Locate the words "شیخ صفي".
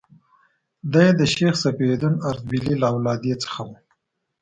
1.33-1.85